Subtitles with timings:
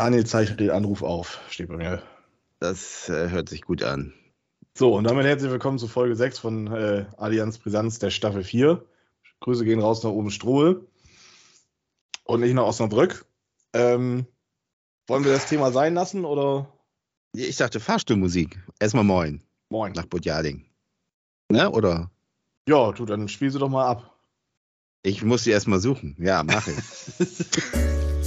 [0.00, 2.02] Daniel zeichnet den Anruf auf, steht bei mir.
[2.58, 4.14] Das äh, hört sich gut an.
[4.74, 8.82] So, und damit herzlich willkommen zu Folge 6 von äh, Allianz Brisanz der Staffel 4.
[9.40, 10.86] Grüße gehen raus nach oben Strohe
[12.24, 13.26] und nicht nach Osnabrück.
[13.74, 14.24] Ähm,
[15.06, 16.72] wollen wir das Thema sein lassen oder?
[17.34, 18.58] Ich dachte Fahrstuhlmusik.
[18.78, 19.42] Erstmal moin.
[19.68, 19.92] Moin.
[19.92, 20.64] Nach Budjading.
[21.52, 22.10] Ne, oder?
[22.66, 24.18] Ja, du, dann spiel sie doch mal ab.
[25.02, 26.16] Ich muss sie erstmal suchen.
[26.18, 27.18] Ja, mache ich.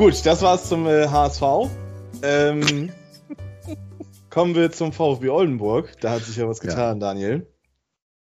[0.00, 1.42] Gut, das war's zum äh, HSV.
[2.22, 2.90] Ähm,
[4.30, 5.92] kommen wir zum VfB Oldenburg.
[6.00, 7.06] Da hat sich ja was getan, ja.
[7.08, 7.46] Daniel.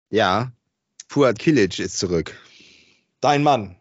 [0.09, 0.53] Ja,
[1.09, 2.33] Fuad Kilic ist zurück.
[3.21, 3.75] Dein Mann.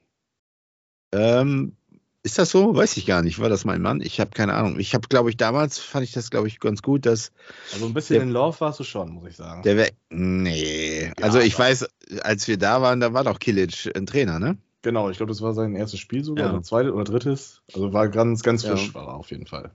[1.12, 1.78] Ähm,
[2.24, 2.76] ist das so?
[2.76, 3.38] Weiß ich gar nicht.
[3.38, 4.02] War das mein Mann?
[4.02, 4.80] Ich habe keine Ahnung.
[4.80, 7.32] Ich habe, glaube ich, damals fand ich das, glaube ich, ganz gut, dass.
[7.74, 9.62] Also ein bisschen der, in Love warst du schon, muss ich sagen.
[9.62, 11.06] Der wär, nee.
[11.06, 11.86] Ja, also ich weiß,
[12.24, 14.58] als wir da waren, da war doch Kilic ein Trainer, ne?
[14.84, 16.52] Genau, ich glaube, das war sein erstes Spiel sogar, ja.
[16.52, 17.62] oder zweites oder drittes.
[17.74, 18.94] Also war ganz, ganz frisch ja.
[18.94, 19.72] war er auf jeden Fall.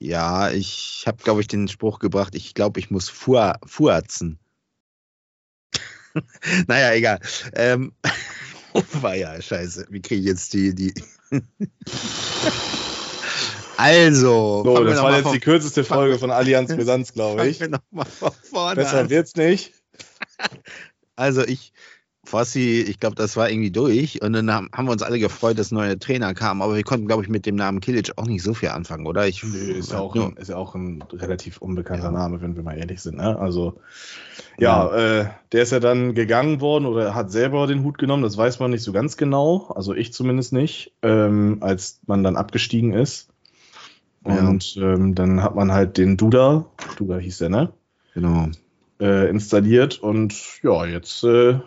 [0.00, 4.40] Ja, ich habe, glaube ich, den Spruch gebracht, ich glaube, ich muss fuhr, fuhrzen.
[6.66, 7.20] naja, egal.
[7.54, 7.92] Ähm,
[9.00, 9.86] war ja scheiße.
[9.90, 10.74] Wie kriege ich jetzt die.
[10.74, 10.94] die
[13.76, 14.64] also.
[14.64, 17.60] So, das war jetzt die kürzeste Folge von Allianz Brisanz, glaube ich.
[17.60, 19.74] Besser wird's nicht.
[21.16, 21.72] Also ich
[22.24, 24.22] Fossi, ich glaube, das war irgendwie durch.
[24.22, 26.62] Und dann haben, wir uns alle gefreut, dass neue Trainer kamen.
[26.62, 29.26] Aber wir konnten, glaube ich, mit dem Namen Kilic auch nicht so viel anfangen, oder?
[29.26, 32.10] Ich, ist, ja auch ein, ist ja auch ein relativ unbekannter ja.
[32.10, 33.16] Name, wenn wir mal ehrlich sind.
[33.16, 33.38] Ne?
[33.38, 33.80] Also,
[34.58, 35.20] ja, ja.
[35.20, 38.22] Äh, der ist ja dann gegangen worden oder hat selber den Hut genommen.
[38.22, 39.72] Das weiß man nicht so ganz genau.
[39.74, 43.28] Also, ich zumindest nicht, ähm, als man dann abgestiegen ist.
[44.24, 46.64] Und ähm, dann hat man halt den Duda,
[46.96, 47.72] Duda hieß der, ne?
[48.14, 48.48] Genau.
[48.98, 51.60] Äh, installiert und ja, jetzt äh,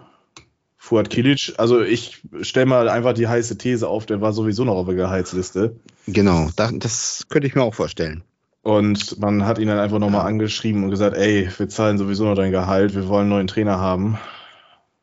[0.87, 4.75] Fuad Kilic, also ich stelle mal einfach die heiße These auf, der war sowieso noch
[4.75, 5.75] auf der Gehaltsliste.
[6.07, 8.23] Genau, das könnte ich mir auch vorstellen.
[8.61, 12.35] Und man hat ihn dann einfach nochmal angeschrieben und gesagt, ey, wir zahlen sowieso noch
[12.35, 14.17] dein Gehalt, wir wollen einen neuen Trainer haben.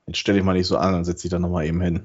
[0.07, 2.05] Jetzt stelle ich mal nicht so an, dann setze ich da nochmal eben hin.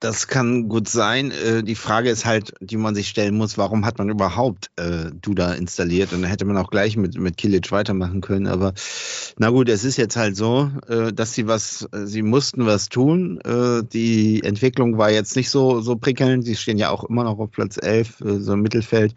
[0.00, 1.30] Das kann gut sein.
[1.30, 5.10] Äh, die Frage ist halt, die man sich stellen muss, warum hat man überhaupt äh,
[5.12, 6.12] Duda installiert?
[6.12, 8.46] Und da hätte man auch gleich mit, mit Kilic weitermachen können.
[8.46, 8.74] Aber
[9.38, 12.88] na gut, es ist jetzt halt so, äh, dass sie was, äh, sie mussten was
[12.90, 13.40] tun.
[13.40, 16.44] Äh, die Entwicklung war jetzt nicht so, so prickelnd.
[16.44, 19.14] Sie stehen ja auch immer noch auf Platz 11, äh, so im Mittelfeld.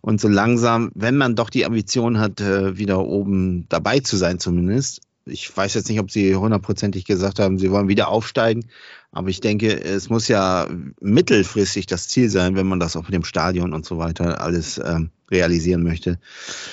[0.00, 5.02] Und so langsam, wenn man doch die Ambition hat, wieder oben dabei zu sein zumindest,
[5.24, 8.64] ich weiß jetzt nicht, ob sie hundertprozentig gesagt haben, sie wollen wieder aufsteigen,
[9.12, 10.66] aber ich denke, es muss ja
[11.00, 14.80] mittelfristig das Ziel sein, wenn man das auch mit dem Stadion und so weiter alles
[14.82, 16.18] ähm, realisieren möchte.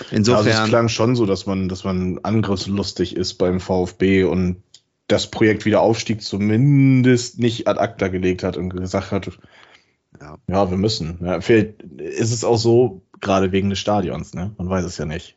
[0.09, 0.47] Insofern.
[0.47, 4.63] Also es klang schon so, dass man, dass man angriffslustig ist beim VfB und
[5.07, 9.29] das Projekt Wiederaufstieg zumindest nicht ad acta gelegt hat und gesagt hat,
[10.21, 11.19] ja, ja wir müssen.
[11.21, 14.53] Ja, vielleicht ist es auch so, gerade wegen des Stadions, ne?
[14.57, 15.35] Man weiß es ja nicht.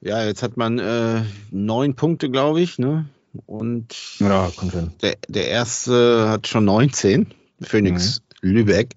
[0.00, 1.22] Ja, jetzt hat man äh,
[1.52, 3.06] neun Punkte, glaube ich, ne?
[3.46, 4.50] Und ja.
[5.02, 8.50] Der, der erste hat schon 19, Phoenix mhm.
[8.50, 8.94] Lübeck.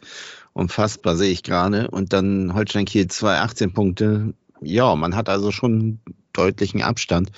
[0.54, 1.90] Unfassbar sehe ich gerade.
[1.90, 4.34] Und dann Holstein Kiel 2, 18 Punkte.
[4.62, 6.00] Ja, man hat also schon
[6.34, 7.32] deutlichen Abstand.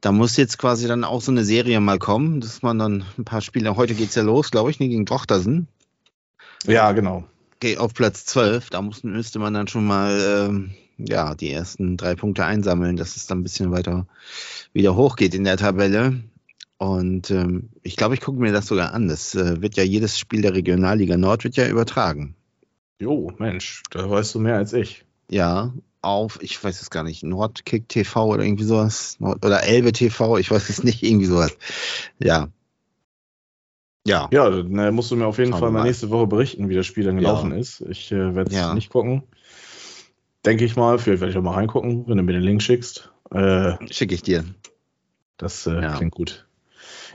[0.00, 3.24] Da muss jetzt quasi dann auch so eine Serie mal kommen, dass man dann ein
[3.24, 5.68] paar Spiele, heute geht es ja los, glaube ich, gegen Drochtersen.
[6.66, 7.24] Ja, genau.
[7.56, 10.74] Okay, auf Platz 12, da müsste man dann schon mal ähm,
[11.08, 14.06] ja, die ersten drei Punkte einsammeln, dass es dann ein bisschen weiter
[14.72, 16.20] wieder hochgeht in der Tabelle.
[16.78, 19.08] Und ähm, ich glaube, ich gucke mir das sogar an.
[19.08, 22.34] Das äh, wird ja jedes Spiel der Regionalliga Nord wird ja übertragen.
[22.98, 25.04] Jo, Mensch, da weißt du mehr als ich.
[25.30, 25.72] Ja,
[26.02, 29.16] auf, ich weiß es gar nicht, Nordkick TV oder irgendwie sowas.
[29.20, 31.56] Nord oder Elbe TV, ich weiß es nicht, irgendwie sowas.
[32.18, 32.48] Ja.
[34.06, 34.28] Ja.
[34.32, 36.86] Ja, dann musst du mir auf jeden Schauen Fall mal nächste Woche berichten, wie das
[36.86, 37.58] Spiel dann gelaufen ja.
[37.58, 37.80] ist.
[37.88, 38.74] Ich äh, werde es ja.
[38.74, 39.22] nicht gucken.
[40.44, 40.98] Denke ich mal.
[40.98, 43.12] Vielleicht werde ich auch mal reingucken, wenn du mir den Link schickst.
[43.30, 44.44] Äh, Schicke ich dir.
[45.36, 45.96] Das äh, ja.
[45.96, 46.46] klingt gut.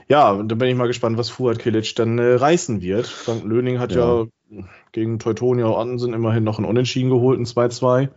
[0.08, 3.06] Ja, und da bin ich mal gespannt, was Fuad Kilic dann äh, reißen wird.
[3.06, 8.08] Frank Löning hat ja, ja gegen Teutonia Ottensen immerhin noch ein Unentschieden geholt, ein 2-2.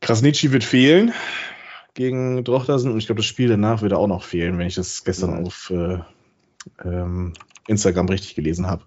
[0.00, 1.12] Krasnitschi wird fehlen
[1.94, 5.04] gegen Drochtersen und ich glaube, das Spiel danach wird auch noch fehlen, wenn ich das
[5.04, 5.42] gestern ja.
[5.42, 5.98] auf äh,
[6.84, 7.32] ähm,
[7.66, 8.84] Instagram richtig gelesen habe.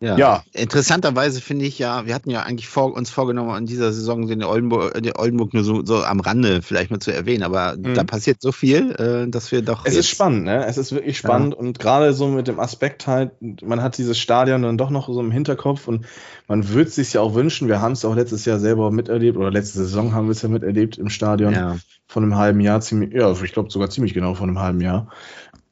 [0.00, 0.16] Ja.
[0.16, 0.42] ja.
[0.52, 4.44] Interessanterweise finde ich ja, wir hatten ja eigentlich vor, uns vorgenommen, in dieser Saison den
[4.44, 7.94] Oldenburg, den Oldenburg nur so, so, am Rande vielleicht mal zu erwähnen, aber mhm.
[7.94, 9.84] da passiert so viel, äh, dass wir doch.
[9.84, 10.64] Es ist spannend, ne?
[10.66, 11.60] Es ist wirklich spannend ja.
[11.60, 15.20] und gerade so mit dem Aspekt halt, man hat dieses Stadion dann doch noch so
[15.20, 16.06] im Hinterkopf und
[16.46, 17.66] man würde es sich ja auch wünschen.
[17.66, 20.48] Wir haben es auch letztes Jahr selber miterlebt oder letzte Saison haben wir es ja
[20.48, 21.76] miterlebt im Stadion ja.
[22.06, 25.08] von einem halben Jahr, ziemlich, ja, ich glaube sogar ziemlich genau von einem halben Jahr.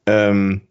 [0.05, 0.61] Ähm,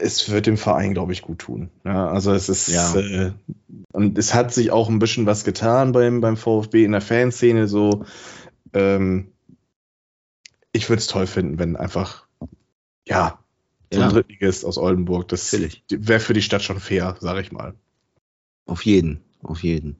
[0.00, 1.70] es wird dem Verein, glaube ich, gut tun.
[1.84, 2.94] Ja, also es ist ja.
[2.96, 3.32] äh,
[3.92, 7.68] und es hat sich auch ein bisschen was getan beim, beim VfB in der Fanszene.
[7.68, 8.04] So,
[8.72, 9.32] ähm,
[10.72, 12.26] ich würde es toll finden, wenn einfach
[13.06, 13.38] ja
[13.92, 14.12] so ein ja.
[14.12, 17.74] Drittligist aus Oldenburg, das wäre für die Stadt schon fair, sage ich mal.
[18.66, 19.96] Auf jeden, auf jeden.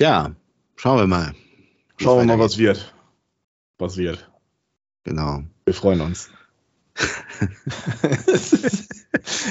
[0.00, 0.34] Ja,
[0.74, 1.34] schauen wir mal.
[1.98, 2.92] Schauen wir mal, was wird.
[3.78, 4.30] Was wird.
[5.04, 5.44] Genau.
[5.64, 6.30] Wir freuen uns.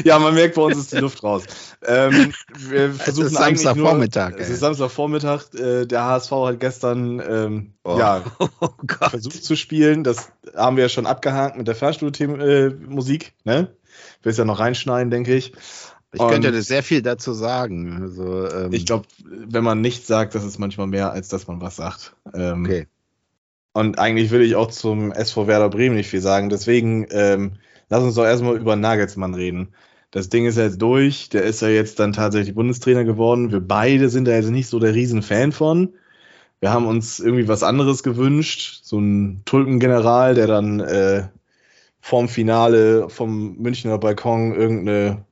[0.04, 1.44] Ja, man merkt, bei uns ist die Luft raus.
[1.86, 4.34] Ähm, wir versuchen es ist Samstagvormittag.
[4.38, 5.54] Es ist Samstagvormittag.
[5.54, 7.98] Äh, der HSV hat gestern ähm, oh.
[8.00, 8.24] ja,
[8.62, 8.70] oh
[9.10, 10.04] versucht zu spielen.
[10.04, 13.34] Das haben wir ja schon abgehakt mit der Fahrstuhlmusik.
[13.46, 13.76] Äh, ne?
[14.20, 15.54] Ich will es ja noch reinschneiden, denke ich.
[16.14, 18.02] Ich Und könnte sehr viel dazu sagen.
[18.02, 21.60] Also, ähm, ich glaube, wenn man nichts sagt, das ist manchmal mehr, als dass man
[21.60, 22.16] was sagt.
[22.34, 22.88] Ähm, okay.
[23.76, 26.48] Und eigentlich will ich auch zum SV Werder Bremen nicht viel sagen.
[26.48, 27.58] Deswegen ähm,
[27.90, 29.74] lass uns doch erstmal über Nagelsmann reden.
[30.12, 31.28] Das Ding ist jetzt durch.
[31.28, 33.52] Der ist ja jetzt dann tatsächlich Bundestrainer geworden.
[33.52, 35.94] Wir beide sind da jetzt nicht so der Riesenfan von.
[36.62, 38.80] Wir haben uns irgendwie was anderes gewünscht.
[38.84, 41.28] So ein Tulpengeneral, der dann äh,
[42.00, 45.26] vorm Finale vom Münchner Balkon irgendeine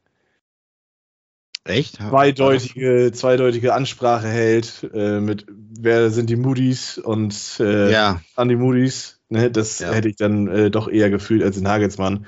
[1.65, 1.95] Echt?
[1.95, 5.45] Zweideutige, zweideutige Ansprache hält äh, mit
[5.83, 8.21] wer sind die Moody's und äh, ja.
[8.37, 9.19] Andy Moody's.
[9.29, 9.91] Ne, das ja.
[9.91, 12.25] hätte ich dann äh, doch eher gefühlt als Nagelsmann.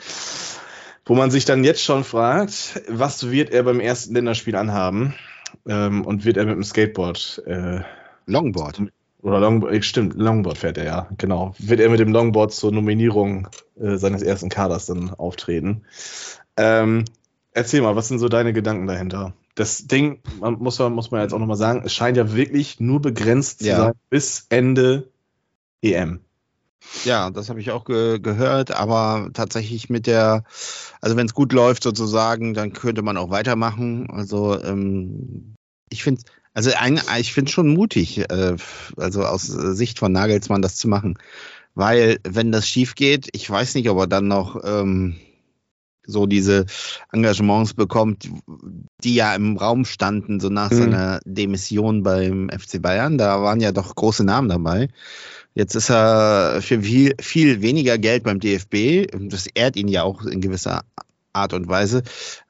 [1.06, 5.14] Wo man sich dann jetzt schon fragt, was wird er beim ersten Länderspiel anhaben?
[5.68, 7.82] Ähm, und wird er mit dem Skateboard äh,
[8.26, 8.82] Longboard.
[9.22, 11.56] Oder Longboard, äh, stimmt, Longboard fährt er ja, genau.
[11.60, 13.48] Wird er mit dem Longboard zur Nominierung
[13.80, 15.84] äh, seines ersten Kaders dann auftreten?
[16.58, 17.06] Ähm,
[17.56, 19.34] Erzähl mal, was sind so deine Gedanken dahinter?
[19.56, 23.02] Das Ding, man muss, muss man jetzt auch nochmal sagen, es scheint ja wirklich nur
[23.02, 23.78] begrenzt zu ja.
[23.78, 25.10] sein bis Ende
[25.82, 26.20] EM.
[27.04, 30.44] Ja, das habe ich auch ge gehört, aber tatsächlich mit der,
[31.02, 34.10] also wenn es gut läuft sozusagen, dann könnte man auch weitermachen.
[34.12, 35.56] Also ähm,
[35.90, 36.22] ich finde,
[36.54, 36.72] also
[37.20, 38.56] ich finde schon mutig, äh,
[38.98, 41.18] also aus Sicht von Nagelsmann das zu machen,
[41.74, 45.18] weil wenn das schief geht, ich weiß nicht, ob er dann noch ähm,
[46.08, 46.66] so diese
[47.12, 48.30] Engagements bekommt,
[49.04, 50.76] die ja im Raum standen, so nach mhm.
[50.76, 53.18] seiner Demission beim FC Bayern.
[53.18, 54.90] Da waren ja doch große Namen dabei.
[55.54, 59.08] Jetzt ist er für viel, viel weniger Geld beim DFB.
[59.30, 60.84] Das ehrt ihn ja auch in gewisser
[61.32, 62.04] Art und Weise.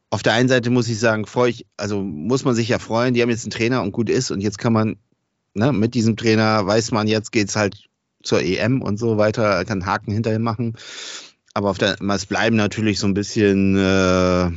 [0.09, 3.13] Auf der einen Seite muss ich sagen, freue ich, also muss man sich ja freuen,
[3.13, 4.95] die haben jetzt einen Trainer und gut ist und jetzt kann man,
[5.53, 7.89] ne, mit diesem Trainer weiß man, jetzt geht's halt
[8.23, 10.75] zur EM und so weiter, kann Haken hinterher machen.
[11.55, 14.51] Aber auf der, es bleiben natürlich so ein bisschen, äh,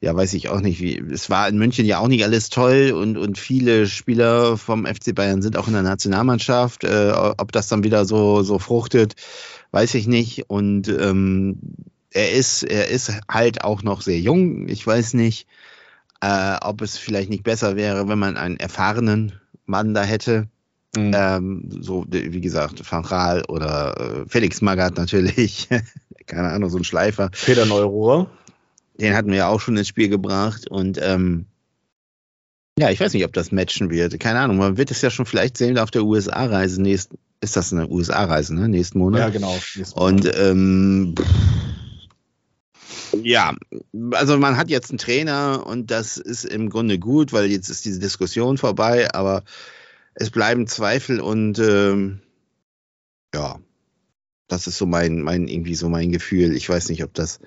[0.00, 0.98] ja, weiß ich auch nicht, wie.
[0.98, 5.14] Es war in München ja auch nicht alles toll und, und viele Spieler vom FC
[5.14, 6.84] Bayern sind auch in der Nationalmannschaft.
[6.84, 9.14] Äh, ob das dann wieder so, so fruchtet,
[9.70, 10.50] weiß ich nicht.
[10.50, 11.58] Und ähm,
[12.10, 14.68] er ist, er ist halt auch noch sehr jung.
[14.68, 15.46] Ich weiß nicht,
[16.20, 20.48] äh, ob es vielleicht nicht besser wäre, wenn man einen erfahrenen Mann da hätte.
[20.96, 21.12] Mhm.
[21.14, 25.68] Ähm, so, wie gesagt, Van Raal oder äh, Felix Magath natürlich.
[26.26, 27.30] Keine Ahnung, so ein Schleifer.
[27.30, 28.30] Peter Neurohr.
[29.00, 31.46] Den hatten wir ja auch schon ins Spiel gebracht und ähm,
[32.78, 34.18] ja, ich weiß nicht, ob das matchen wird.
[34.18, 36.80] Keine Ahnung, man wird es ja schon vielleicht sehen auf der USA-Reise.
[36.80, 38.68] Nächst, ist das eine USA-Reise, ne?
[38.68, 39.20] Nächsten Monat.
[39.20, 39.58] Ja, genau.
[39.94, 41.14] Und ähm,
[43.22, 43.54] ja,
[44.12, 47.84] also man hat jetzt einen Trainer und das ist im Grunde gut, weil jetzt ist
[47.84, 49.42] diese Diskussion vorbei, aber
[50.14, 52.20] es bleiben Zweifel und ähm,
[53.34, 53.58] ja,
[54.48, 56.54] das ist so mein, mein, irgendwie so mein Gefühl.
[56.54, 57.40] Ich weiß nicht, ob das,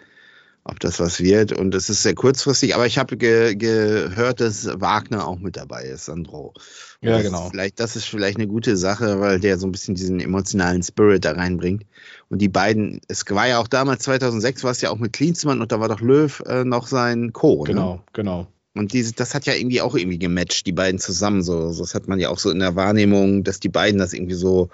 [0.64, 1.52] ob das was wird.
[1.52, 5.84] Und es ist sehr kurzfristig, aber ich habe ge gehört, dass Wagner auch mit dabei
[5.84, 6.54] ist, Sandro.
[7.02, 7.50] Und ja, genau.
[7.52, 11.26] Vielleicht, das ist vielleicht eine gute Sache, weil der so ein bisschen diesen emotionalen Spirit
[11.26, 11.86] da reinbringt.
[12.30, 15.62] Und die beiden, es war ja auch damals 2006, war es ja auch mit Klinsmann
[15.62, 17.60] und da war doch Löw äh, noch sein Co.
[17.62, 18.04] Genau, ne?
[18.14, 18.48] genau.
[18.76, 21.42] Und diese, das hat ja irgendwie auch irgendwie gematcht, die beiden zusammen.
[21.42, 24.36] So, das hat man ja auch so in der Wahrnehmung, dass die beiden das irgendwie
[24.36, 24.70] so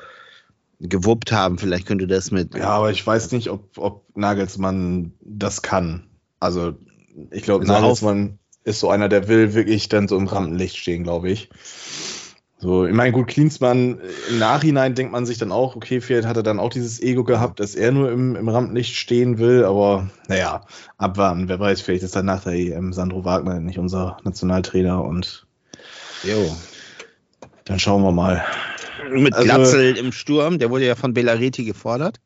[0.79, 1.59] gewuppt haben.
[1.59, 2.55] Vielleicht könnte das mit.
[2.55, 6.07] Ja, aber ich weiß nicht, ob, ob Nagelsmann das kann.
[6.39, 6.73] Also,
[7.29, 11.03] ich glaube, also Nagelsmann ist so einer, der will wirklich dann so im Rampenlicht stehen,
[11.03, 11.49] glaube ich.
[12.61, 13.99] So, ich meine, gut, Klinsmann,
[14.29, 17.23] im Nachhinein denkt man sich dann auch, okay, vielleicht hat er dann auch dieses Ego
[17.23, 20.61] gehabt, dass er nur im, im Rampenlicht stehen will, aber naja,
[20.99, 21.49] abwarten.
[21.49, 25.47] Wer weiß, vielleicht ist dann nach der EM Sandro Wagner nicht unser Nationaltrainer und
[26.23, 26.55] jo.
[27.65, 28.45] dann schauen wir mal.
[29.11, 32.19] Mit also, Glatzel im Sturm, der wurde ja von Bellareti gefordert.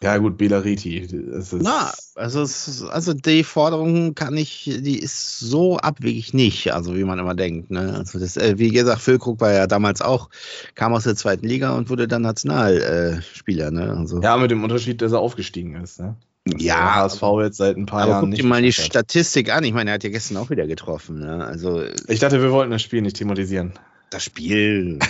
[0.00, 1.08] Ja, gut, Belariti.
[1.52, 7.02] Na, also, es, also die Forderung kann ich, die ist so abwegig nicht, also wie
[7.02, 7.72] man immer denkt.
[7.72, 7.94] Ne?
[7.98, 10.30] Also das, äh, wie gesagt, Füllkrug war ja damals auch,
[10.76, 13.68] kam aus der zweiten Liga und wurde dann Nationalspieler.
[13.68, 13.96] Äh, ne?
[13.98, 15.98] Also, ja, mit dem Unterschied, dass er aufgestiegen ist.
[15.98, 16.14] Ne?
[16.56, 19.64] ja, HSV jetzt seit ein paar aber Jahren guck dir mal die Statistik an.
[19.64, 21.18] Ich meine, er hat ja gestern auch wieder getroffen.
[21.18, 21.44] Ne?
[21.44, 23.72] Also, ich dachte, wir wollten das Spiel nicht thematisieren.
[24.10, 25.00] Das Spiel.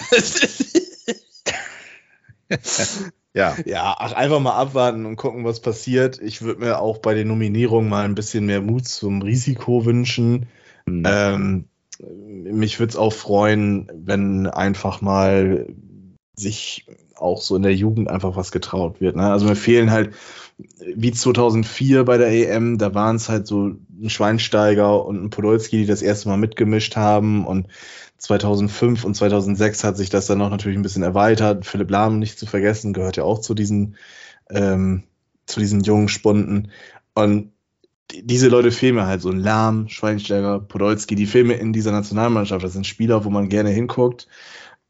[3.34, 3.56] Ja.
[3.64, 6.20] Ja, ach, einfach mal abwarten und gucken, was passiert.
[6.20, 10.46] Ich würde mir auch bei den Nominierungen mal ein bisschen mehr Mut zum Risiko wünschen.
[10.86, 11.02] Mhm.
[11.06, 11.64] Ähm,
[12.00, 15.66] mich würde es auch freuen, wenn einfach mal
[16.36, 19.16] sich auch so in der Jugend einfach was getraut wird.
[19.16, 19.30] Ne?
[19.30, 20.14] Also mir fehlen halt,
[20.94, 25.78] wie 2004 bei der EM, da waren es halt so ein Schweinsteiger und ein Podolski,
[25.78, 27.66] die das erste Mal mitgemischt haben und
[28.18, 31.64] 2005 und 2006 hat sich das dann auch natürlich ein bisschen erweitert.
[31.66, 33.96] Philipp Lahm nicht zu vergessen, gehört ja auch zu diesen,
[34.50, 35.04] ähm,
[35.46, 36.72] zu diesen jungen Spunden.
[37.14, 37.52] Und
[38.10, 42.64] die, diese Leute fehlen mir halt so Lahm, Schweinsteiger, Podolski, die Filme in dieser Nationalmannschaft.
[42.64, 44.28] Das sind Spieler, wo man gerne hinguckt,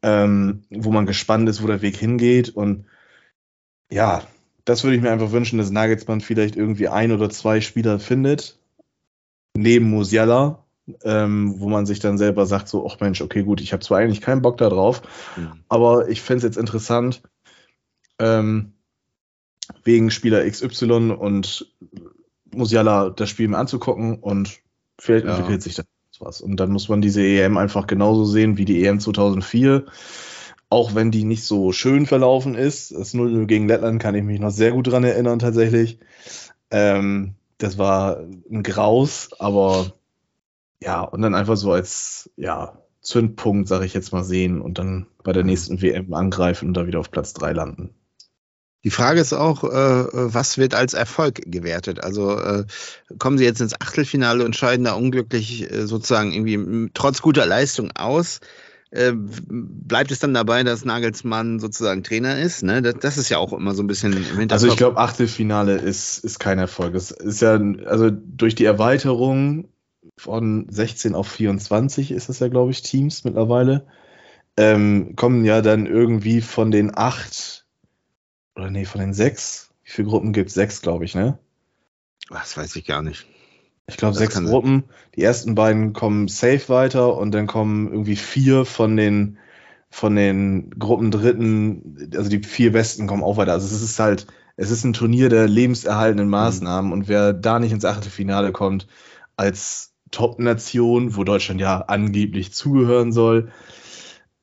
[0.01, 2.49] ähm, wo man gespannt ist, wo der Weg hingeht.
[2.49, 2.85] Und
[3.91, 4.23] ja,
[4.65, 8.59] das würde ich mir einfach wünschen, dass Nagelsmann vielleicht irgendwie ein oder zwei Spieler findet,
[9.55, 10.63] neben Musiala,
[11.03, 13.99] ähm, wo man sich dann selber sagt, so, ach Mensch, okay, gut, ich habe zwar
[13.99, 15.01] eigentlich keinen Bock da drauf,
[15.37, 15.51] mhm.
[15.67, 17.21] aber ich fände es jetzt interessant,
[18.19, 18.73] ähm,
[19.83, 21.73] wegen Spieler XY und
[22.51, 24.59] Musiala das Spiel mal anzugucken und
[24.99, 25.35] vielleicht ja.
[25.35, 25.83] entwickelt sich da
[26.19, 26.41] was.
[26.41, 29.85] Und dann muss man diese EM einfach genauso sehen wie die EM 2004.
[30.69, 32.91] Auch wenn die nicht so schön verlaufen ist.
[32.91, 35.99] Das 0 gegen Lettland kann ich mich noch sehr gut dran erinnern, tatsächlich.
[36.69, 38.19] Ähm, das war
[38.51, 39.93] ein Graus, aber
[40.81, 45.07] ja, und dann einfach so als, ja, Zündpunkt, sage ich jetzt mal, sehen und dann
[45.23, 45.49] bei der mhm.
[45.49, 47.95] nächsten WM angreifen und da wieder auf Platz 3 landen.
[48.85, 52.01] Die Frage ist auch, äh, was wird als Erfolg gewertet?
[52.01, 52.65] Also äh,
[53.17, 57.91] kommen Sie jetzt ins Achtelfinale und scheiden da unglücklich äh, sozusagen irgendwie trotz guter Leistung
[57.95, 58.39] aus?
[58.91, 62.63] Äh, bleibt es dann dabei, dass Nagelsmann sozusagen Trainer ist?
[62.63, 62.81] Ne?
[62.81, 64.51] Das, das, ist ja auch immer so ein bisschen im Hinterkopf.
[64.53, 66.95] Also ich glaube, Achtelfinale ist, ist kein Erfolg.
[66.95, 69.67] Es ist ja, also durch die Erweiterung
[70.17, 73.87] von 16 auf 24 ist das ja, glaube ich, Teams mittlerweile,
[74.57, 77.65] ähm, kommen ja dann irgendwie von den acht
[78.55, 79.71] oder nee, von den sechs.
[79.83, 80.55] Wie viele Gruppen gibt es?
[80.55, 81.39] Sechs, glaube ich, ne?
[82.29, 83.25] Das weiß ich gar nicht.
[83.87, 84.83] Ich glaube, sechs Gruppen.
[85.15, 89.39] Die ersten beiden kommen safe weiter und dann kommen irgendwie vier von den
[89.91, 93.53] von den Gruppen dritten, also die vier besten kommen auch weiter.
[93.53, 96.31] Also es ist halt, es ist ein Turnier der lebenserhaltenden mhm.
[96.31, 96.93] Maßnahmen mhm.
[96.93, 98.87] und wer da nicht ins Achtelfinale kommt,
[99.35, 103.51] als Top-Nation, wo Deutschland ja angeblich zugehören soll.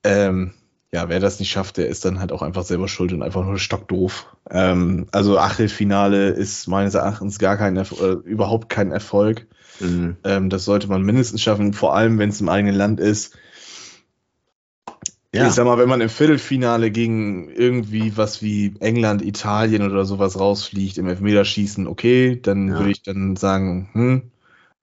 [0.05, 0.53] Ähm,
[0.93, 3.45] ja, wer das nicht schafft, der ist dann halt auch einfach selber schuld und einfach
[3.45, 4.35] nur stockdoof.
[4.51, 9.47] Ähm, also Achtelfinale ist meines Erachtens gar kein, Erf äh, überhaupt kein Erfolg.
[9.81, 10.17] Mhm.
[10.25, 13.37] Ähm, das sollte man mindestens schaffen, vor allem wenn es im eigenen Land ist.
[15.35, 15.49] Ja.
[15.49, 20.39] Ich sag mal, wenn man im Viertelfinale gegen irgendwie was wie England, Italien oder sowas
[20.39, 22.79] rausfliegt im Elfmeterschießen, okay, dann ja.
[22.79, 24.23] würde ich dann sagen, hm,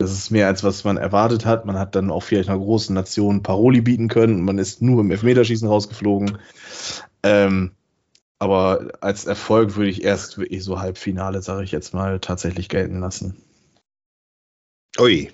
[0.03, 1.65] das ist mehr als was man erwartet hat.
[1.65, 5.01] Man hat dann auch vielleicht einer großen Nation Paroli bieten können und man ist nur
[5.01, 6.38] im Elfmeterschießen rausgeflogen.
[7.24, 7.72] Ähm,
[8.39, 13.00] aber als Erfolg würde ich erst wirklich so Halbfinale, sage ich jetzt mal, tatsächlich gelten
[13.00, 13.36] lassen.
[15.00, 15.31] Ui,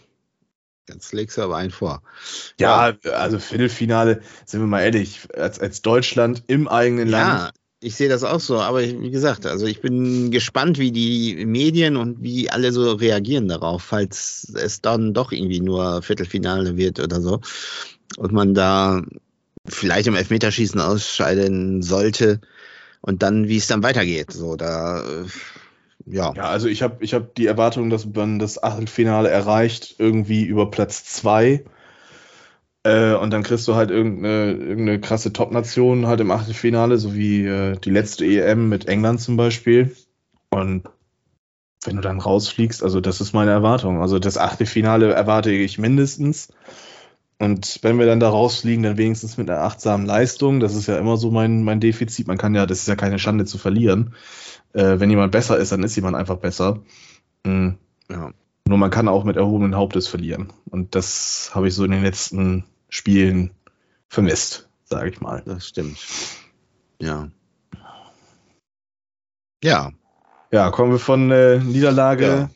[0.89, 2.01] Jetzt legst du aber einen vor.
[2.59, 8.09] Ja, also Viertelfinale, sind wir mal ehrlich, als, als Deutschland im eigenen Land ich sehe
[8.09, 12.49] das auch so, aber wie gesagt, also ich bin gespannt, wie die Medien und wie
[12.49, 17.39] alle so reagieren darauf, falls es dann doch irgendwie nur Viertelfinale wird oder so
[18.17, 19.01] und man da
[19.65, 22.41] vielleicht im Elfmeterschießen ausscheiden sollte
[23.01, 24.31] und dann, wie es dann weitergeht.
[24.31, 25.25] So, da, äh,
[26.05, 26.33] ja.
[26.35, 30.69] Ja, also ich habe ich hab die Erwartung, dass man das Achtelfinale erreicht, irgendwie über
[30.69, 31.63] Platz zwei
[32.83, 37.45] äh, und dann kriegst du halt irgendeine, irgendeine krasse Top-Nation halt im Achtelfinale, so wie
[37.45, 39.95] äh, die letzte EM mit England zum Beispiel.
[40.49, 40.83] Und
[41.83, 44.01] wenn du dann rausfliegst, also das ist meine Erwartung.
[44.01, 46.49] Also das Achtelfinale erwarte ich mindestens.
[47.37, 50.59] Und wenn wir dann da rausfliegen, dann wenigstens mit einer achtsamen Leistung.
[50.59, 52.27] Das ist ja immer so mein, mein Defizit.
[52.27, 54.13] Man kann ja, das ist ja keine Schande zu verlieren.
[54.73, 56.81] Äh, wenn jemand besser ist, dann ist jemand einfach besser.
[57.45, 57.77] Mhm.
[58.09, 58.31] Ja.
[58.69, 60.53] Nur man kann auch mit erhobenen Hauptes verlieren.
[60.69, 63.49] Und das habe ich so in den letzten Spielen
[64.09, 65.41] vermisst, sage ich mal.
[65.43, 65.97] Das stimmt.
[67.01, 67.31] Ja.
[69.63, 69.91] Ja.
[70.51, 72.49] Ja, kommen wir von äh, Niederlage ja.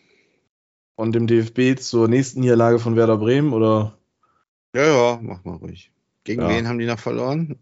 [0.96, 3.98] und dem DFB zur nächsten Niederlage von Werder Bremen, oder?
[4.76, 5.92] Ja, ja, mach mal ruhig.
[6.26, 6.50] Gegen ja.
[6.50, 7.58] wen haben die noch verloren?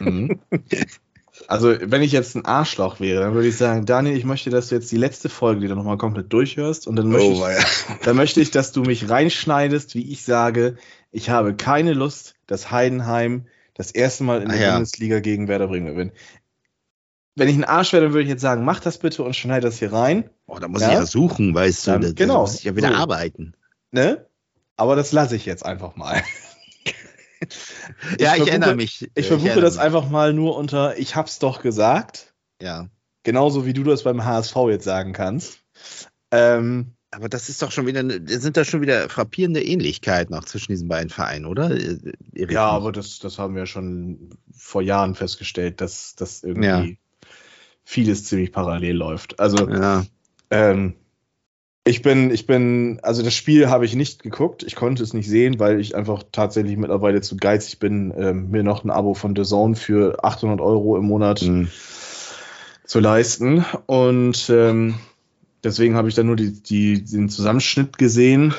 [0.00, 0.40] Mhm.
[1.48, 4.68] Also, wenn ich jetzt ein Arschloch wäre, dann würde ich sagen, Daniel, ich möchte, dass
[4.68, 8.16] du jetzt die letzte Folge wieder nochmal komplett durchhörst und dann möchte, oh, ich, dann
[8.16, 10.76] möchte ich, dass du mich reinschneidest, wie ich sage,
[11.10, 14.72] ich habe keine Lust, dass Heidenheim das erste Mal in der ja.
[14.72, 16.12] Bundesliga gegen Werder Bremen gewinnt.
[17.34, 19.64] Wenn ich ein Arsch wäre, dann würde ich jetzt sagen, mach das bitte und schneid
[19.64, 20.28] das hier rein.
[20.46, 20.88] Oh, da muss ja?
[20.88, 21.90] ich ja suchen, weißt du.
[21.92, 22.34] Dann, genau.
[22.34, 22.94] Da muss ich ja wieder so.
[22.96, 23.54] arbeiten.
[23.92, 24.26] Ne?
[24.76, 26.22] Aber das lasse ich jetzt einfach mal.
[28.18, 29.02] Ja, ich, ich erinnere mich.
[29.02, 29.84] Ich, ich verbuche das mich.
[29.84, 32.34] einfach mal nur unter, ich hab's doch gesagt.
[32.60, 32.88] Ja.
[33.22, 35.60] Genauso wie du das beim HSV jetzt sagen kannst.
[36.30, 40.72] Ähm, aber das ist doch schon wieder, sind da schon wieder frappierende Ähnlichkeiten auch zwischen
[40.72, 41.70] diesen beiden Vereinen, oder?
[41.70, 46.86] Erik ja, aber das, das haben wir schon vor Jahren festgestellt, dass das irgendwie ja.
[47.82, 49.40] vieles ziemlich parallel läuft.
[49.40, 50.06] Also, ja.
[50.50, 50.94] ähm,
[51.84, 54.62] ich bin, ich bin, also das Spiel habe ich nicht geguckt.
[54.62, 58.62] Ich konnte es nicht sehen, weil ich einfach tatsächlich mittlerweile zu geizig bin, ähm, mir
[58.62, 61.68] noch ein Abo von The Zone für 800 Euro im Monat mhm.
[62.84, 63.64] zu leisten.
[63.86, 64.96] Und ähm,
[65.64, 68.54] deswegen habe ich dann nur die, die, den Zusammenschnitt gesehen.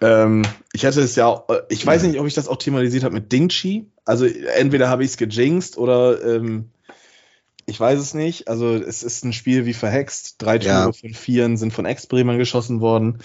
[0.00, 3.30] Ähm, ich hatte es ja, ich weiß nicht, ob ich das auch thematisiert habe mit
[3.30, 3.86] Dingchi.
[4.04, 6.70] Also entweder habe ich es gejinxt oder ähm,
[7.66, 8.48] ich weiß es nicht.
[8.48, 10.36] Also es ist ein Spiel wie verhext.
[10.38, 10.92] Drei Tore ja.
[10.92, 13.18] von vieren sind von Ex-Bremern geschossen worden.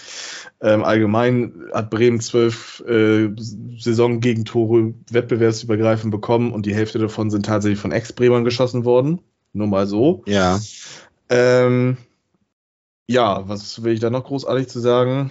[0.60, 7.78] Ähm, allgemein hat Bremen zwölf äh, Saisongegentore wettbewerbsübergreifend bekommen und die Hälfte davon sind tatsächlich
[7.78, 9.20] von Ex-Bremern geschossen worden.
[9.52, 10.22] Nur mal so.
[10.26, 10.60] Ja.
[11.28, 11.96] Ähm,
[13.06, 15.30] ja, was will ich da noch großartig zu sagen?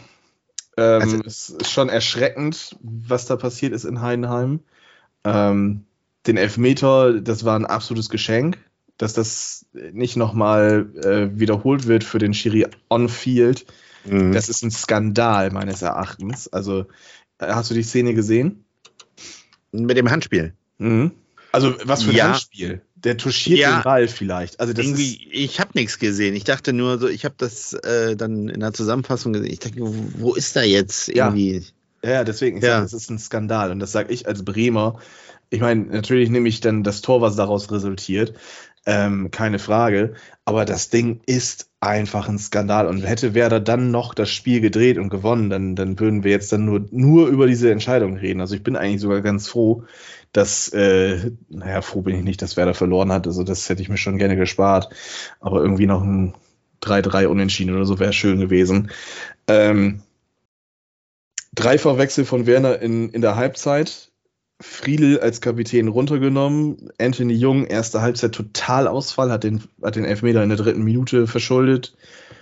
[0.77, 4.59] Ähm, also, es ist schon erschreckend, was da passiert ist in Heidenheim.
[5.23, 5.85] Ähm,
[6.27, 8.57] den Elfmeter, das war ein absolutes Geschenk
[8.99, 13.65] dass das nicht nochmal äh, wiederholt wird für den Schiri on-field.
[14.03, 14.33] Mhm.
[14.33, 16.49] Das ist ein Skandal meines Erachtens.
[16.49, 16.81] Also,
[17.39, 18.65] äh, hast du die Szene gesehen?
[19.71, 20.53] Mit dem Handspiel.
[20.79, 21.13] Mhm.
[21.53, 22.27] Also, was für ein ja.
[22.27, 22.81] Handspiel?
[22.95, 23.77] Der touchiert ja.
[23.77, 24.59] den Ball vielleicht.
[24.59, 26.35] Also das Irgendwie, ich habe nichts gesehen.
[26.35, 29.53] Ich dachte nur so, ich habe das äh, dann in der Zusammenfassung gesehen.
[29.53, 31.63] Ich dachte, wo, wo ist da jetzt irgendwie?
[32.03, 32.75] Ja, ja deswegen, ich ja.
[32.79, 33.71] Sag, das ist ein Skandal.
[33.71, 34.99] Und das sage ich als Bremer.
[35.49, 38.33] Ich meine, natürlich nehme ich dann das Tor, was daraus resultiert
[38.85, 40.13] ähm, keine Frage.
[40.45, 42.87] Aber das Ding ist einfach ein Skandal.
[42.87, 46.51] Und hätte Werder dann noch das Spiel gedreht und gewonnen, dann, dann würden wir jetzt
[46.51, 48.41] dann nur, nur über diese Entscheidung reden.
[48.41, 49.83] Also ich bin eigentlich sogar ganz froh,
[50.31, 53.27] dass, äh, naja, froh bin ich nicht, dass Werder verloren hat.
[53.27, 54.89] Also das hätte ich mir schon gerne gespart.
[55.39, 56.33] Aber irgendwie noch ein
[56.81, 58.91] 3-3 Unentschieden oder so wäre schön gewesen.
[59.47, 60.01] Ähm,
[61.55, 64.08] Dreifachwechsel von Werner in, in der Halbzeit.
[64.61, 66.91] Friedel als Kapitän runtergenommen.
[66.99, 71.95] Anthony Jung, erste Halbzeit Totalausfall, hat den, hat den Elfmeter in der dritten Minute verschuldet.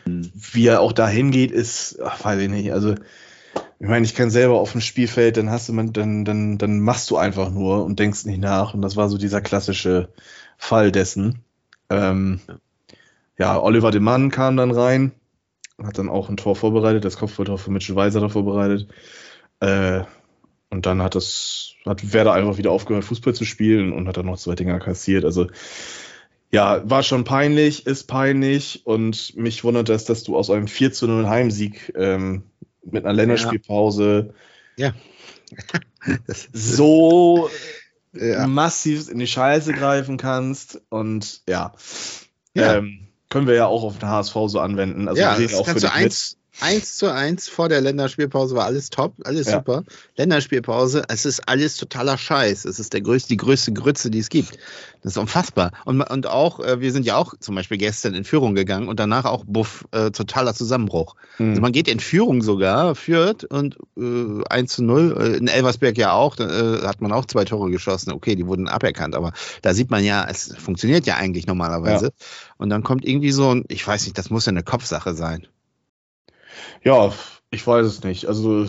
[0.05, 0.31] Mhm.
[0.33, 2.73] Wie er auch dahin geht, ist, ach, weiß ich nicht.
[2.73, 2.95] Also,
[3.79, 7.11] ich meine, ich kann selber auf dem Spielfeld, dann hast du, dann, dann, dann machst
[7.11, 8.73] du einfach nur und denkst nicht nach.
[8.73, 10.09] Und das war so dieser klassische
[10.57, 11.43] Fall dessen.
[11.91, 12.39] Ähm,
[13.37, 15.11] ja, Oliver de Mann kam dann rein,
[15.81, 18.87] hat dann auch ein Tor vorbereitet, das Kopfballtor für Mitchell Weiser da vorbereitet.
[19.59, 20.01] Äh,
[20.69, 24.25] und dann hat das, hat Werder einfach wieder aufgehört, Fußball zu spielen und hat dann
[24.25, 25.25] noch zwei Dinger kassiert.
[25.25, 25.47] Also
[26.51, 30.93] ja, war schon peinlich, ist peinlich und mich wundert es, dass du aus einem 4
[30.93, 32.43] zu 0 Heimsieg ähm,
[32.83, 34.33] mit einer Länderspielpause
[34.77, 34.93] ja.
[36.53, 37.49] so
[38.13, 38.47] ja.
[38.47, 41.73] massiv in die Scheiße greifen kannst und ja,
[42.53, 42.77] ja.
[42.77, 45.07] Ähm, können wir ja auch auf den HSV so anwenden.
[45.07, 48.65] Also ja, das auch kannst für du eins, 1 zu 1 vor der Länderspielpause war
[48.65, 49.57] alles top, alles ja.
[49.57, 49.83] super.
[50.15, 52.65] Länderspielpause, es ist alles totaler Scheiß.
[52.65, 54.57] Es ist der größte, die größte Grütze, die es gibt.
[55.03, 55.71] Das ist unfassbar.
[55.85, 58.99] Und, und auch, äh, wir sind ja auch zum Beispiel gestern in Führung gegangen und
[58.99, 61.15] danach auch Buff, äh, totaler Zusammenbruch.
[61.37, 61.49] Mhm.
[61.49, 65.15] Also man geht in Führung sogar, führt und äh, 1 zu 0.
[65.17, 68.11] Äh, in Elversberg ja auch, äh, hat man auch zwei Tore geschossen.
[68.11, 72.05] Okay, die wurden aberkannt, aber da sieht man ja, es funktioniert ja eigentlich normalerweise.
[72.05, 72.25] Ja.
[72.57, 75.47] Und dann kommt irgendwie so ein, ich weiß nicht, das muss ja eine Kopfsache sein.
[76.83, 77.13] Ja,
[77.51, 78.25] ich weiß es nicht.
[78.25, 78.67] Also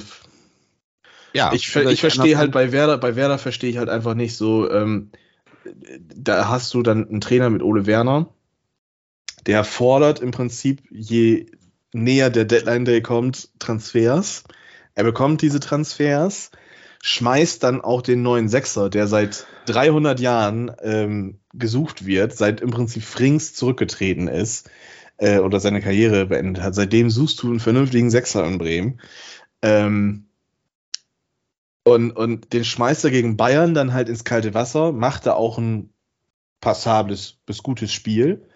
[1.32, 4.70] ja, ich, ich verstehe halt bei Werder, bei Werder verstehe ich halt einfach nicht so,
[4.70, 5.10] ähm,
[6.14, 8.28] da hast du dann einen Trainer mit Ole Werner,
[9.46, 11.46] der fordert im Prinzip, je
[11.92, 14.44] näher der Deadline Day kommt, Transfers.
[14.94, 16.50] er bekommt diese Transfers,
[17.02, 22.70] schmeißt dann auch den neuen Sechser, der seit 300 Jahren ähm, gesucht wird, seit im
[22.70, 24.70] Prinzip Frings zurückgetreten ist
[25.18, 26.74] äh, oder seine Karriere beendet hat.
[26.74, 29.00] Seitdem suchst du einen vernünftigen Sechser in Bremen.
[29.62, 30.24] Ähm,
[31.84, 35.58] und, und den schmeißt er gegen Bayern dann halt ins kalte Wasser, macht da auch
[35.58, 35.90] ein
[36.60, 38.46] passables bis gutes Spiel.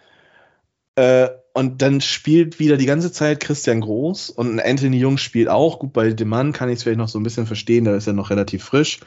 [0.96, 5.78] Äh, und dann spielt wieder die ganze Zeit Christian Groß und Anthony Jung spielt auch.
[5.78, 8.06] Gut, bei dem Mann kann ich es vielleicht noch so ein bisschen verstehen, da ist
[8.06, 9.00] er noch relativ frisch.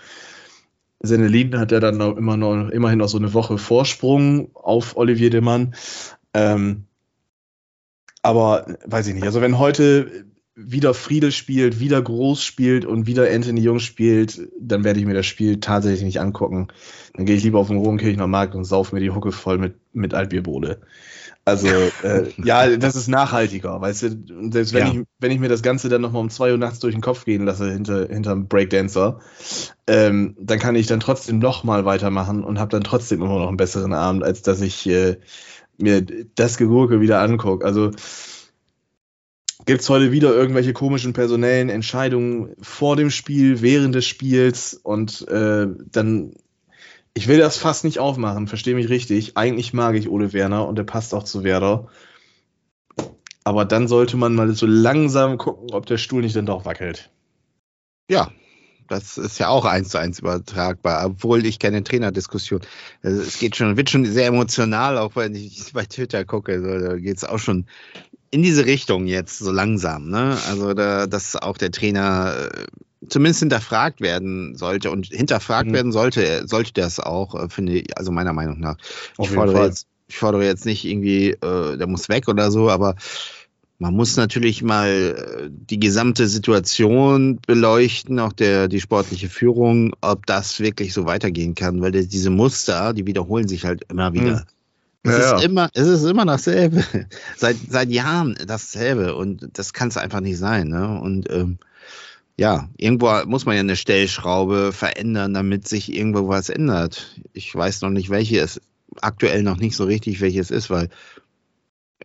[1.02, 5.30] Senelin hat ja dann noch immer noch, immerhin noch so eine Woche Vorsprung auf Olivier
[5.30, 5.76] de Mann.
[6.34, 6.86] Ähm,
[8.26, 9.24] aber weiß ich nicht.
[9.24, 14.84] Also wenn heute wieder Friedel spielt, wieder Groß spielt und wieder Anthony Jung spielt, dann
[14.84, 16.70] werde ich mir das Spiel tatsächlich nicht angucken.
[17.14, 19.76] Dann gehe ich lieber auf den Rohenkirchner Markt und sauf mir die Hucke voll mit,
[19.94, 20.80] mit Altbierbode.
[21.44, 24.52] Also, äh, ja, das ist nachhaltiger, weißt du?
[24.52, 24.94] Selbst wenn, ja.
[24.94, 27.26] ich, wenn ich mir das Ganze dann nochmal um zwei Uhr nachts durch den Kopf
[27.26, 29.20] gehen lasse hinter, hinterm Breakdancer,
[29.86, 33.58] ähm, dann kann ich dann trotzdem nochmal weitermachen und habe dann trotzdem immer noch einen
[33.58, 35.18] besseren Abend, als dass ich äh,
[35.78, 37.66] mir das Gegurke wieder angucke.
[37.66, 37.92] Also,
[39.66, 45.28] gibt es heute wieder irgendwelche komischen personellen Entscheidungen vor dem Spiel, während des Spiels und
[45.28, 46.34] äh, dann
[47.18, 49.38] ich will das fast nicht aufmachen, verstehe mich richtig.
[49.38, 51.88] Eigentlich mag ich Ole Werner und der passt auch zu Werder.
[53.46, 57.10] Aber dann sollte man mal so langsam gucken, ob der Stuhl nicht dann doch wackelt.
[58.10, 58.32] Ja,
[58.88, 62.62] das ist ja auch eins zu eins übertragbar, obwohl ich keine Trainerdiskussion.
[63.04, 66.62] Also es geht schon, wird schon sehr emotional, auch wenn ich bei Twitter gucke.
[66.80, 67.66] da geht es auch schon
[68.32, 70.10] in diese Richtung jetzt so langsam.
[70.10, 70.38] Ne?
[70.48, 72.66] Also da, dass auch der Trainer äh,
[73.08, 75.74] zumindest hinterfragt werden sollte und hinterfragt mhm.
[75.74, 78.78] werden sollte, sollte das auch, äh, finde ich, also meiner Meinung nach.
[79.20, 82.96] ich fordere, jetzt, ich fordere jetzt nicht irgendwie, äh, der muss weg oder so, aber
[83.78, 90.26] man muss natürlich mal äh, die gesamte Situation beleuchten, auch der, die sportliche Führung, ob
[90.26, 94.46] das wirklich so weitergehen kann, weil diese Muster, die wiederholen sich halt immer wieder.
[95.04, 95.40] Es, ja, ist ja.
[95.42, 96.84] Immer, es ist immer dasselbe.
[97.38, 99.16] seit, seit Jahren dasselbe.
[99.16, 100.70] Und das kann es einfach nicht sein.
[100.70, 101.00] Ne?
[101.00, 101.60] Und ähm,
[102.38, 107.16] ja, irgendwo muss man ja eine Stellschraube verändern, damit sich irgendwo was ändert.
[107.34, 108.60] Ich weiß noch nicht, welche es
[109.02, 110.90] aktuell noch nicht so richtig, welches ist, weil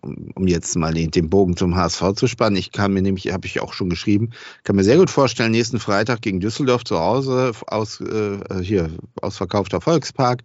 [0.02, 3.60] um jetzt mal den, Bogen zum HSV zu spannen, ich kann mir nämlich, habe ich
[3.60, 4.30] auch schon geschrieben,
[4.64, 9.80] kann mir sehr gut vorstellen, nächsten Freitag gegen Düsseldorf zu Hause aus äh, hier ausverkaufter
[9.80, 10.42] Volkspark,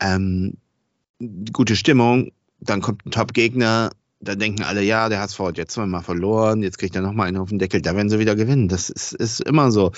[0.00, 0.54] ähm,
[1.52, 3.90] gute Stimmung, dann kommt ein Top-Gegner,
[4.22, 7.38] da denken alle, ja, der HSV hat jetzt mal verloren, jetzt kriegt er nochmal einen
[7.38, 8.68] auf den Deckel, da werden sie wieder gewinnen.
[8.68, 9.90] Das ist, ist immer so.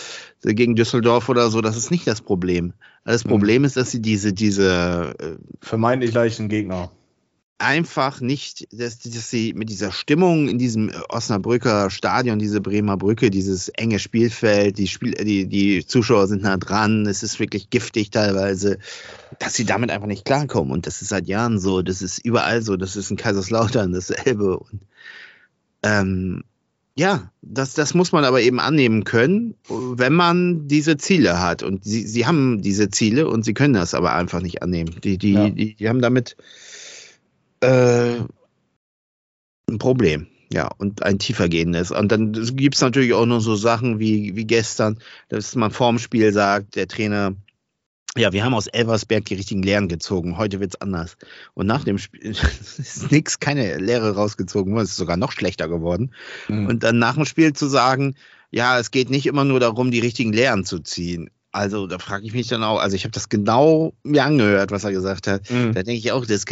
[0.42, 2.72] Gegen Düsseldorf oder so, das ist nicht das Problem.
[3.04, 3.28] Das mhm.
[3.28, 6.90] Problem ist, dass sie diese, diese äh, vermeintlich leichten Gegner
[7.64, 13.30] einfach nicht, dass, dass, sie mit dieser Stimmung in diesem Osnabrücker Stadion, diese Bremer Brücke,
[13.30, 18.10] dieses enge Spielfeld, die, Spiel, die, die Zuschauer sind nah dran, es ist wirklich giftig
[18.10, 18.78] teilweise,
[19.38, 20.72] dass sie damit einfach nicht klarkommen.
[20.72, 24.58] Und das ist seit Jahren so, das ist überall so, das ist in Kaiserslautern dasselbe.
[24.58, 24.80] Und,
[25.82, 26.44] ähm,
[26.96, 31.62] ja, das, das muss man aber eben annehmen können, wenn man diese Ziele hat.
[31.62, 34.94] Und sie, sie haben diese Ziele und sie können das aber einfach nicht annehmen.
[35.02, 35.48] Die, die, ja.
[35.48, 36.36] die, die haben damit
[37.64, 38.24] äh,
[39.70, 40.28] ein Problem.
[40.52, 41.90] Ja, und ein tiefergehendes.
[41.90, 44.98] Und dann gibt es natürlich auch noch so Sachen wie, wie gestern,
[45.28, 47.34] dass man vorm Spiel sagt, der Trainer,
[48.16, 50.38] ja, wir haben aus Elversberg die richtigen Lehren gezogen.
[50.38, 51.16] Heute wird es anders.
[51.54, 52.20] Und nach dem Spiel
[52.78, 54.84] ist nichts, keine Lehre rausgezogen worden.
[54.84, 56.14] Es ist sogar noch schlechter geworden.
[56.48, 56.66] Mhm.
[56.66, 58.14] Und dann nach dem Spiel zu sagen,
[58.50, 61.30] ja, es geht nicht immer nur darum, die richtigen Lehren zu ziehen.
[61.54, 64.82] Also da frage ich mich dann auch, also ich habe das genau mir angehört, was
[64.82, 65.48] er gesagt hat.
[65.48, 65.72] Mhm.
[65.72, 66.44] Da denke ich auch, das,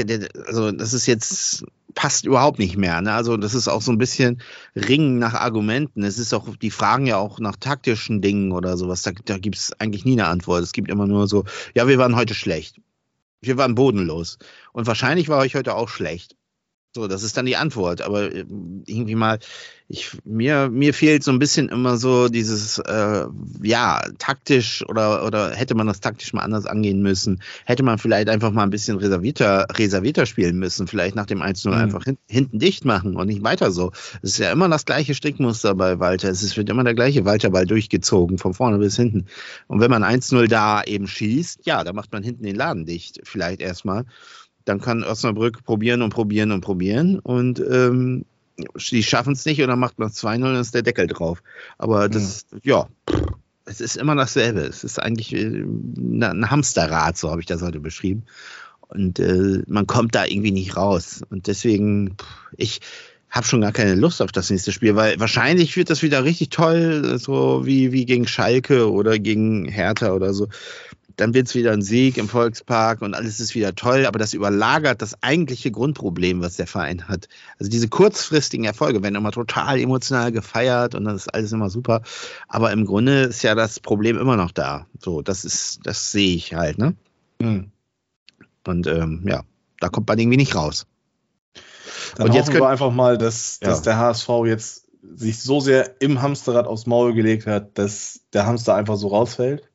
[0.47, 1.65] also das ist jetzt,
[1.97, 3.01] passt überhaupt nicht mehr.
[3.03, 3.13] Ne?
[3.13, 4.41] Also das ist auch so ein bisschen
[4.77, 6.05] Ringen nach Argumenten.
[6.05, 9.03] Es ist auch, die fragen ja auch nach taktischen Dingen oder sowas.
[9.03, 10.63] Da, da gibt es eigentlich nie eine Antwort.
[10.63, 12.77] Es gibt immer nur so, ja, wir waren heute schlecht.
[13.41, 14.39] Wir waren bodenlos.
[14.73, 16.37] Und wahrscheinlich war ich heute auch schlecht.
[16.95, 18.03] So, das ist dann die Antwort.
[18.03, 18.45] Aber äh,
[18.87, 19.39] irgendwie mal,
[19.89, 23.25] ich, mir, mir fehlt so ein bisschen immer so dieses, äh,
[23.63, 27.43] ja, taktisch oder, oder hätte man das taktisch mal anders angehen müssen.
[27.65, 30.87] Hätte man vielleicht einfach mal ein bisschen reservierter, reservierter spielen müssen.
[30.87, 31.75] Vielleicht nach dem 1-0 mhm.
[31.75, 33.93] einfach hin, hinten dicht machen und nicht weiter so.
[34.21, 36.29] Es ist ja immer das gleiche Strickmuster bei Walter.
[36.29, 39.25] Es wird immer der gleiche Walterball durchgezogen, von vorne bis hinten.
[39.67, 43.21] Und wenn man 1-0 da eben schießt, ja, da macht man hinten den Laden dicht.
[43.25, 44.05] Vielleicht erstmal
[44.65, 48.25] dann kann Osnabrück probieren und probieren und probieren und ähm,
[48.91, 51.43] die schaffen es nicht und dann macht man 2-0 und ist der Deckel drauf.
[51.79, 52.87] Aber das, ja.
[53.11, 53.17] ja,
[53.65, 54.61] es ist immer dasselbe.
[54.61, 58.25] Es ist eigentlich äh, ein Hamsterrad, so habe ich das heute beschrieben.
[58.89, 61.23] Und äh, man kommt da irgendwie nicht raus.
[61.31, 62.17] Und deswegen,
[62.57, 62.81] ich
[63.31, 66.51] habe schon gar keine Lust auf das nächste Spiel, weil wahrscheinlich wird das wieder richtig
[66.51, 70.49] toll, so wie, wie gegen Schalke oder gegen Hertha oder so.
[71.17, 74.35] Dann wird es wieder ein Sieg im Volkspark und alles ist wieder toll, aber das
[74.35, 77.29] überlagert das eigentliche Grundproblem, was der Verein hat.
[77.59, 82.03] Also diese kurzfristigen Erfolge werden immer total emotional gefeiert und das ist alles immer super.
[82.49, 84.87] Aber im Grunde ist ja das Problem immer noch da.
[85.01, 86.95] So, das ist, das sehe ich halt, ne?
[87.41, 87.71] Mhm.
[88.67, 89.43] Und ähm, ja,
[89.81, 90.87] da kommt man irgendwie nicht raus.
[92.17, 93.69] Dann und jetzt können wir einfach mal, dass, ja.
[93.69, 98.47] dass der HSV jetzt sich so sehr im Hamsterrad aufs Maul gelegt hat, dass der
[98.47, 99.69] Hamster einfach so rausfällt.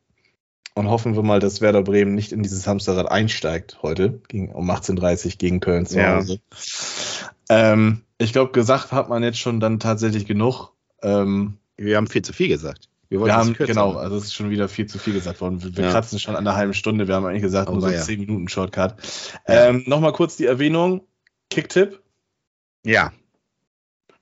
[0.77, 4.69] Und hoffen wir mal, dass Werder Bremen nicht in dieses Hamsterrad einsteigt heute gegen, um
[4.69, 6.39] 18.30 Uhr gegen Köln zu Hause.
[7.49, 7.73] Ja.
[7.73, 10.73] Ähm, ich glaube, gesagt hat man jetzt schon dann tatsächlich genug.
[11.01, 12.89] Ähm, wir haben viel zu viel gesagt.
[13.09, 15.63] Wir, wir haben, genau, also es ist schon wieder viel zu viel gesagt worden.
[15.63, 15.91] Wir, wir ja.
[15.91, 17.07] kratzen schon an einer halben Stunde.
[17.07, 17.99] Wir haben eigentlich gesagt, oh, nur so ja.
[17.99, 18.97] 10 Minuten Shortcut.
[19.47, 21.01] Ähm, Nochmal kurz die Erwähnung.
[21.49, 22.01] Kicktipp.
[22.85, 23.13] Ja.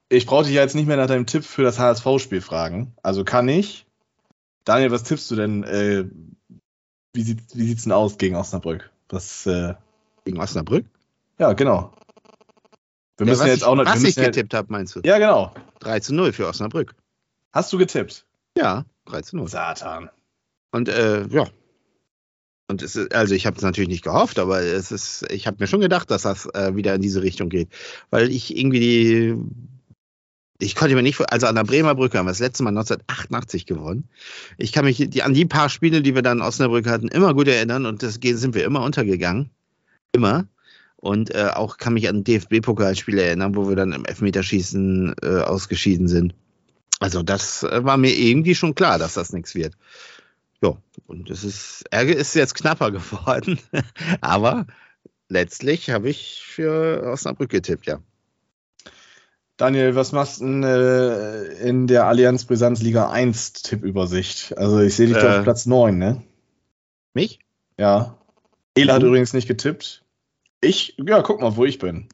[0.07, 2.93] Ich brauche dich ja jetzt nicht mehr nach deinem Tipp für das HSV-Spiel fragen.
[3.03, 3.85] Also kann ich.
[4.63, 5.63] Daniel, was tippst du denn?
[5.63, 6.05] Äh,
[7.15, 8.91] wie sieht wie denn aus gegen Osnabrück?
[9.09, 9.73] Was, äh,
[10.25, 10.85] gegen Osnabrück?
[11.39, 11.93] Ja, genau.
[13.17, 13.85] Wir ja, müssen jetzt ich, auch noch.
[13.85, 15.01] Was ich getippt habe, meinst du?
[15.03, 15.53] Ja, genau.
[15.79, 16.95] 3 zu 0 für Osnabrück.
[17.53, 18.25] Hast du getippt?
[18.57, 19.47] Ja, 3 zu 0.
[19.47, 20.09] Satan.
[20.71, 21.47] Und äh, ja.
[22.67, 25.57] Und es ist, also ich habe es natürlich nicht gehofft, aber es ist, ich habe
[25.59, 27.69] mir schon gedacht, dass das äh, wieder in diese Richtung geht.
[28.09, 29.35] Weil ich irgendwie die,
[30.59, 33.65] ich konnte mir nicht, also an der Bremer Brücke haben wir das letzte Mal 1988
[33.65, 34.07] gewonnen.
[34.57, 37.33] Ich kann mich die, an die paar Spiele, die wir dann in Osnabrück hatten, immer
[37.33, 39.49] gut erinnern und das sind wir immer untergegangen.
[40.13, 40.47] Immer.
[40.95, 46.07] Und äh, auch kann mich an DFB-Pokalspiele erinnern, wo wir dann im Elfmeterschießen äh, ausgeschieden
[46.07, 46.33] sind.
[46.99, 49.75] Also das äh, war mir irgendwie schon klar, dass das nichts wird.
[50.61, 53.59] Ja, und es ist, Ärger ist jetzt knapper geworden,
[54.21, 54.65] aber
[55.27, 57.99] letztlich habe ich für Osnabrück getippt, ja.
[59.57, 64.57] Daniel, was machst du denn äh, in der Allianz Brisanz Liga 1 Tippübersicht?
[64.57, 66.21] Also ich sehe dich äh, auf Platz 9, ne?
[67.13, 67.39] Mich?
[67.77, 68.17] Ja.
[68.77, 70.03] Ela hat übrigens nicht getippt.
[70.59, 72.09] Ich, ja, guck mal, wo ich bin.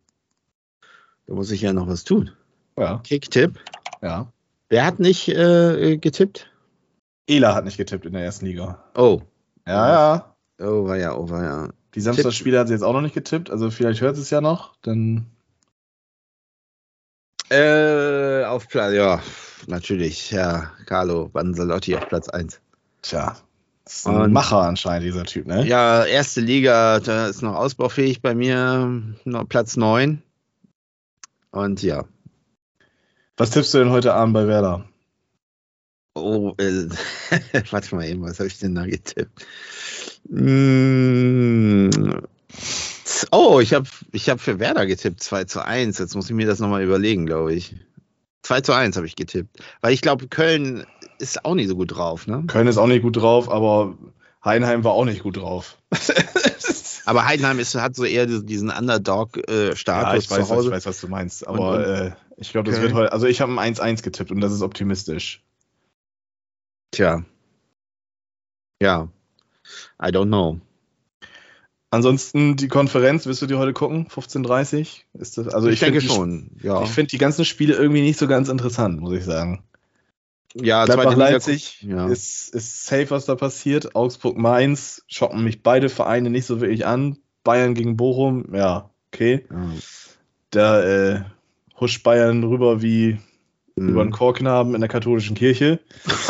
[1.26, 2.32] Da muss ich ja noch was tun.
[2.78, 3.00] Ja.
[3.00, 3.60] Kick-Tipp.
[4.02, 4.32] Ja.
[4.70, 6.52] Wer hat nicht äh, getippt?
[7.28, 8.84] Ela hat nicht getippt in der ersten Liga.
[8.96, 9.22] Oh.
[9.66, 10.36] Ja, ja.
[10.60, 11.70] Oh, war ja, oh, war ja.
[11.96, 14.42] Die Samstagsspiele hat sie jetzt auch noch nicht getippt, also vielleicht hört sie es ja
[14.42, 15.26] noch, dann.
[17.52, 19.22] Äh, auf Platz, ja,
[19.68, 22.62] natürlich, ja, Carlo Banzalotti auf Platz 1.
[23.02, 23.36] Tja,
[23.86, 25.68] ist ein Und, Macher anscheinend, dieser Typ, ne?
[25.68, 30.22] Ja, erste Liga, da ist noch ausbaufähig bei mir, noch Platz 9.
[31.52, 32.06] Und ja,
[33.36, 34.86] was tippst du denn heute Abend bei Werder?
[36.14, 36.88] Oh, äh,
[37.72, 39.46] warte mal eben, was habe ich denn da getippt?
[40.30, 41.90] Mm,
[43.32, 45.98] oh, ich habe ich hab für Werder getippt, 2 zu 1.
[45.98, 47.76] Jetzt muss ich mir das nochmal überlegen, glaube ich.
[48.44, 49.58] 2 zu 1 habe ich getippt.
[49.82, 50.86] Weil ich glaube, Köln
[51.20, 52.44] ist auch nicht so gut drauf, ne?
[52.48, 53.98] Köln ist auch nicht gut drauf, aber
[54.44, 55.78] Heidenheim war auch nicht gut drauf.
[57.06, 60.66] aber Heidenheim ist, hat so eher diesen Underdog-Status äh, ja, ich weiß.
[60.66, 61.48] Ich weiß, was du meinst.
[61.48, 62.88] Aber und, und, äh, ich glaube, das okay.
[62.88, 63.14] wird heute.
[63.14, 65.44] Also ich habe ein 1-1 getippt und das ist optimistisch.
[66.92, 67.24] Tja.
[68.82, 69.10] Ja.
[70.02, 70.60] I don't know.
[71.94, 74.08] Ansonsten die Konferenz, wirst du die heute gucken?
[74.08, 75.50] 15.30 ist das?
[75.50, 76.52] Also ich, ich denke schon.
[76.64, 76.82] Ja.
[76.84, 79.64] Ich finde die ganzen Spiele irgendwie nicht so ganz interessant, muss ich sagen.
[80.54, 82.08] Ja, Gladbach Leipzig ja.
[82.08, 83.94] ist, ist safe, was da passiert.
[83.96, 87.18] Augsburg Mainz schocken mich beide Vereine nicht so wirklich an.
[87.44, 89.46] Bayern gegen Bochum, ja, okay.
[89.50, 89.70] Ja.
[90.52, 91.22] Da äh,
[91.80, 93.18] huscht Bayern rüber wie
[93.76, 93.90] mhm.
[93.90, 95.80] über einen Chorknaben in der katholischen Kirche.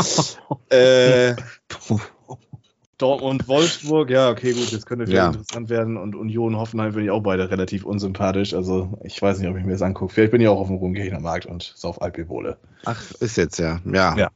[0.69, 1.35] äh,
[3.01, 5.27] Dortmund, Wolfsburg, ja, okay, gut, jetzt könnte vielleicht ja.
[5.27, 5.97] interessant werden.
[5.97, 8.53] Und Union, Hoffenheim finde ich auch beide relativ unsympathisch.
[8.53, 10.13] Also ich weiß nicht, ob ich mir das angucke.
[10.13, 12.57] Vielleicht bin ich auch auf dem Rumgehender Markt und sauf Alpibole.
[12.85, 13.79] Ach, ist jetzt ja.
[13.85, 14.17] ja.
[14.17, 14.29] Ja.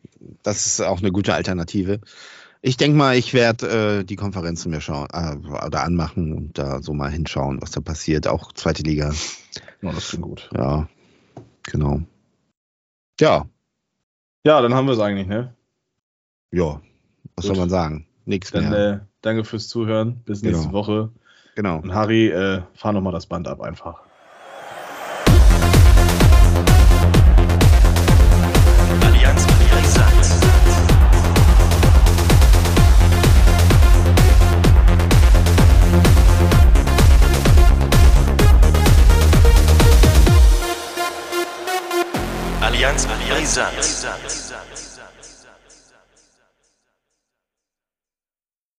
[0.44, 2.00] Das ist auch eine gute Alternative.
[2.62, 6.82] Ich denke mal, ich werde äh, die Konferenzen mir schauen äh, oder anmachen und da
[6.82, 8.28] so mal hinschauen, was da passiert.
[8.28, 9.14] Auch zweite Liga.
[9.82, 10.50] Ja, das klingt gut.
[10.58, 10.88] Ja,
[11.72, 12.02] Genau.
[13.20, 13.48] Ja.
[14.46, 15.56] Ja, dann haben wir es eigentlich, ne?
[16.52, 16.82] Ja.
[17.36, 17.56] Was Gut.
[17.56, 18.08] soll man sagen?
[18.26, 18.72] Nichts mehr.
[18.72, 20.22] Äh, danke fürs Zuhören.
[20.26, 20.74] Bis nächste genau.
[20.74, 21.10] Woche.
[21.56, 21.78] Genau.
[21.78, 24.02] Und Harry, äh, fahr nochmal das Band ab einfach.
[42.62, 44.55] Allianz Brisant.